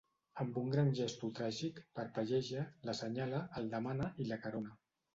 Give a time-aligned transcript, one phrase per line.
[0.43, 4.79] Amb un gran gesto tràgic parpelleja, l'assenyala, el demana i l'acarona.